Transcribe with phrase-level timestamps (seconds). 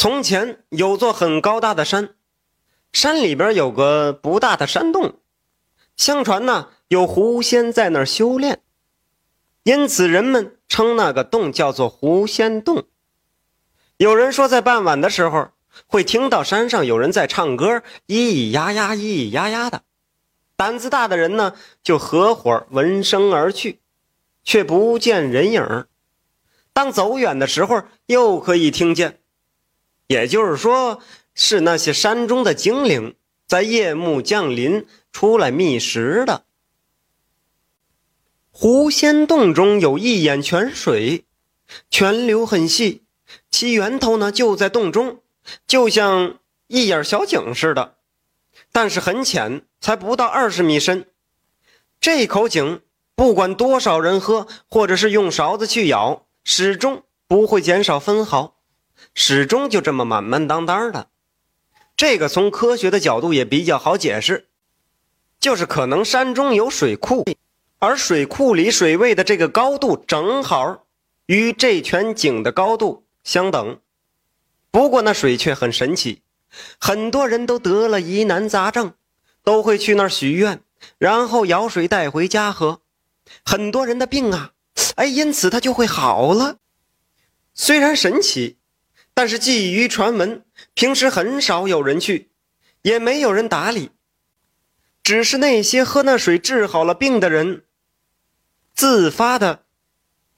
[0.00, 2.14] 从前有座很高大的山，
[2.90, 5.20] 山里边有个不大的山洞，
[5.94, 8.62] 相传呢有狐仙在那儿修炼，
[9.62, 12.84] 因此人们称那个洞叫做狐仙洞。
[13.98, 15.50] 有人说，在傍晚的时候
[15.86, 19.82] 会听到山上有人在唱歌，咿咿呀呀，咿咿呀呀的。
[20.56, 23.80] 胆子大的人呢，就合伙闻声而去，
[24.44, 25.84] 却不见人影
[26.72, 29.19] 当走远的时候，又可以听见。
[30.10, 31.00] 也就是说，
[31.36, 33.14] 是那些山中的精灵
[33.46, 36.42] 在夜幕降临出来觅食的。
[38.50, 41.26] 狐仙洞中有一眼泉水，
[41.88, 43.04] 泉流很细，
[43.52, 45.20] 其源头呢就在洞中，
[45.68, 47.94] 就像一眼小井似的，
[48.72, 51.06] 但是很浅，才不到二十米深。
[52.00, 52.82] 这口井
[53.14, 58.56] 不管多少人喝，或者是用勺子去舀，始终不会减少分毫。
[59.22, 61.10] 始终就这么满满当当的，
[61.94, 64.48] 这个从科学的角度也比较好解释，
[65.38, 67.26] 就是可能山中有水库，
[67.78, 70.86] 而水库里水位的这个高度正好
[71.26, 73.78] 与这泉井的高度相等。
[74.70, 76.22] 不过那水却很神奇，
[76.80, 78.94] 很多人都得了疑难杂症，
[79.44, 80.62] 都会去那儿许愿，
[80.96, 82.80] 然后舀水带回家喝。
[83.44, 84.52] 很多人的病啊，
[84.96, 86.56] 哎，因此他就会好了。
[87.52, 88.56] 虽然神奇。
[89.20, 92.30] 但是，基于传闻，平时很少有人去，
[92.80, 93.90] 也没有人打理。
[95.02, 97.64] 只是那些喝那水治好了病的人，
[98.72, 99.64] 自发的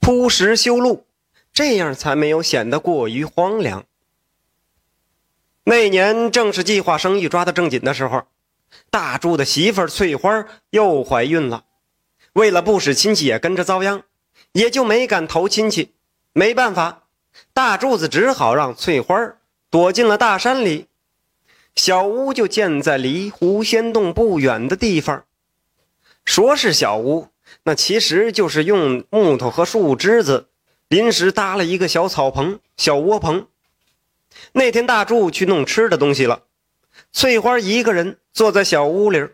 [0.00, 1.06] 铺石修路，
[1.52, 3.84] 这样才没有显得过于荒凉。
[5.64, 8.28] 那年正是计划生育抓得正紧的时候，
[8.88, 11.66] 大柱的媳妇翠花又怀孕了。
[12.32, 14.04] 为了不使亲戚也跟着遭殃，
[14.52, 15.92] 也就没敢投亲戚。
[16.32, 17.08] 没办法。
[17.52, 19.36] 大柱子只好让翠花
[19.70, 20.86] 躲进了大山里，
[21.74, 25.24] 小屋就建在离狐仙洞不远的地方。
[26.24, 27.28] 说是小屋，
[27.64, 30.48] 那其实就是用木头和树枝子
[30.88, 33.46] 临时搭了一个小草棚、小窝棚。
[34.52, 36.44] 那天大柱去弄吃的东西了，
[37.12, 39.28] 翠花一个人坐在小屋里。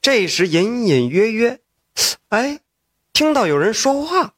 [0.00, 1.60] 这时隐隐约约，
[2.28, 2.60] 哎，
[3.12, 4.34] 听到有人说话，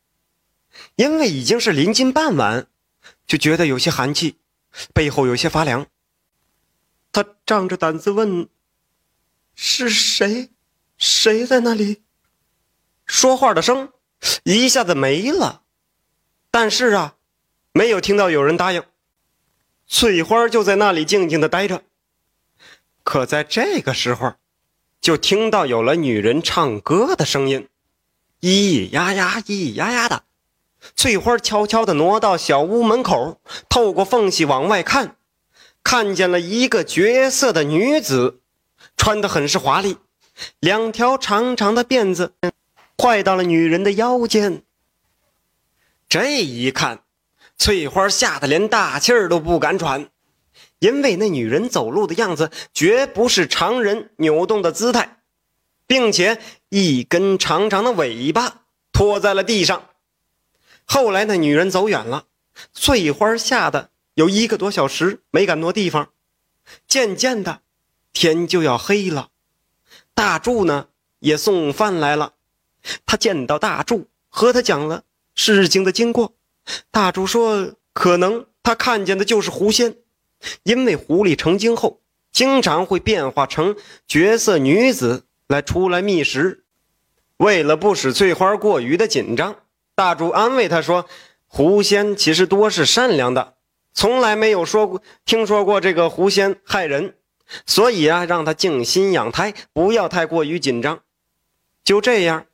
[0.97, 2.67] 因为已经是临近傍晚。
[3.27, 4.37] 就觉得有些寒气，
[4.93, 5.87] 背后有些发凉。
[7.13, 8.49] 他仗着胆子问
[9.55, 10.51] ：“是谁？
[10.97, 12.03] 谁在那里？”
[13.07, 13.93] 说话的声
[14.45, 15.63] 一下子没了，
[16.51, 17.17] 但是啊，
[17.73, 18.83] 没有听到有人答应。
[19.87, 21.85] 翠花就在那里静静的待着。
[23.03, 24.35] 可在这个时候，
[25.01, 27.69] 就听到有了女人唱歌的声音，
[28.41, 30.25] 咿咿呀呀，咿咿呀呀的。
[30.95, 35.17] 翠花悄悄地挪到小屋门口，透过缝隙往外看，
[35.83, 38.41] 看见了一个绝色的女子，
[38.97, 39.97] 穿得很是华丽，
[40.61, 42.35] 两条长长的辫子
[42.97, 44.63] 快到了女人的腰间。
[46.09, 47.03] 这一看，
[47.57, 50.09] 翠花吓得连大气儿都不敢喘，
[50.79, 55.19] 因为那女人走路的样子绝不是常人扭动的姿态，
[55.87, 58.63] 并且一根长长的尾巴
[58.93, 59.89] 拖在了地上。
[60.85, 62.27] 后来那女人走远了，
[62.73, 66.11] 翠花吓得有一个多小时没敢挪地方。
[66.87, 67.61] 渐渐的，
[68.13, 69.31] 天就要黑了。
[70.15, 72.35] 大柱呢也送饭来了，
[73.05, 76.35] 他见到大柱，和他讲了事情的经过。
[76.91, 79.97] 大柱说，可能他看见的就是狐仙，
[80.63, 82.01] 因为狐狸成精后
[82.31, 86.65] 经常会变化成绝色女子来出来觅食。
[87.39, 89.57] 为了不使翠花过于的紧张。
[89.95, 91.07] 大柱安慰他说
[91.47, 93.55] ：“狐仙其实多是善良的，
[93.93, 97.15] 从来没有说过听说过这个狐仙害人，
[97.65, 101.01] 所以啊，让他静心养胎，不要太过于紧张。”
[101.85, 102.47] 就这样，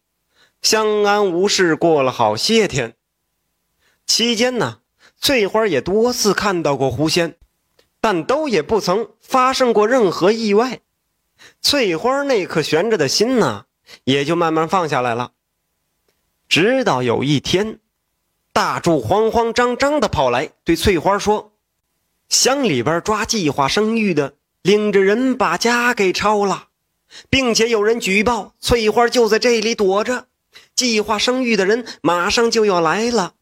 [0.60, 2.94] 相安无事过了好些天。
[4.06, 4.80] 期间呢，
[5.18, 7.36] 翠花也多次看到过狐仙，
[8.00, 10.80] 但都也不曾发生过任何意外。
[11.62, 13.64] 翠花那颗悬着的心呢，
[14.04, 15.32] 也就慢慢放下来了。
[16.50, 17.78] 直到有一天，
[18.52, 21.52] 大柱慌慌张张地跑来，对翠花说
[22.28, 26.66] ：“乡里边抓计划生育的，领着人把家给抄了，
[27.30, 30.26] 并且有人举报翠花就在这里躲着。
[30.74, 33.34] 计划生育的人马上就要来了。”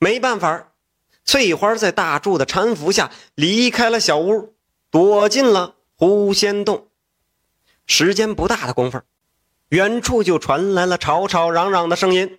[0.00, 0.72] 没办法，
[1.24, 4.52] 翠花在大柱的搀扶下离开了小屋，
[4.90, 6.88] 躲进了狐仙洞。
[7.86, 9.00] 时间不大的功夫。
[9.70, 12.38] 远处就传来了吵吵嚷嚷的声音。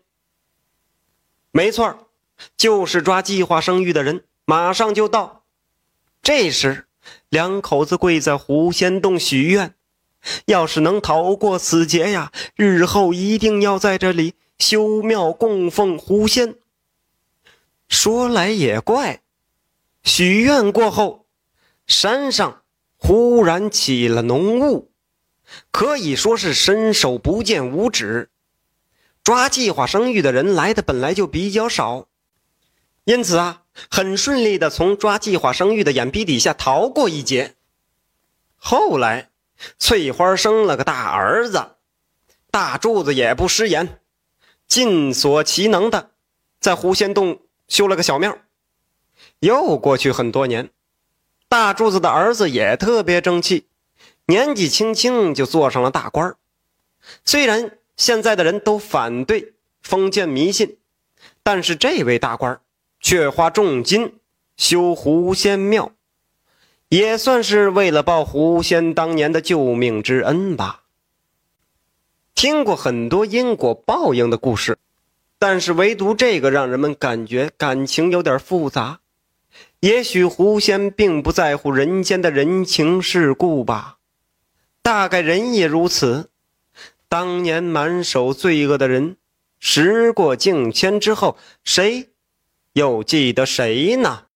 [1.51, 2.09] 没错
[2.55, 5.43] 就是抓计划生育的人马上就到。
[6.21, 6.87] 这时，
[7.29, 9.75] 两口子跪在狐仙洞许愿，
[10.45, 16.55] 要是能逃过此劫呀，日后一定要在这里修庙供奉狐仙。
[17.87, 19.21] 说来也怪，
[20.03, 21.25] 许愿过后，
[21.85, 22.63] 山上
[22.97, 24.91] 忽然起了浓雾，
[25.71, 28.29] 可以说是伸手不见五指。
[29.23, 32.07] 抓计划生育的人来的本来就比较少，
[33.03, 37.55] 因此啊，很顺利的从抓计划生育的眼皮底下逃过一劫。
[38.55, 39.29] 后来，
[39.77, 41.71] 翠花生了个大儿子，
[42.49, 43.99] 大柱子也不食言，
[44.67, 46.11] 尽所其能的
[46.59, 48.37] 在狐仙洞修了个小庙。
[49.39, 50.69] 又过去很多年，
[51.49, 53.67] 大柱子的儿子也特别争气，
[54.27, 56.35] 年纪轻轻就做上了大官
[57.25, 57.71] 虽然。
[57.99, 60.77] 现在的人都反对封建迷信，
[61.41, 62.61] 但是这位大官
[62.99, 64.19] 却花重金
[64.55, 65.93] 修狐仙庙，
[66.89, 70.83] 也算是为了报狐仙当年的救命之恩吧。
[72.35, 74.77] 听过很多因果报应的故事，
[75.39, 78.99] 但是唯独这个让人们感觉感情有点复杂。
[79.79, 83.96] 也许狐仙并不在乎人间的人情世故吧，
[84.87, 86.29] 大概人也如此。
[87.09, 89.17] 当年满手罪恶的人，
[89.59, 92.11] 时过境迁之后，谁
[92.71, 94.23] 又记得谁呢？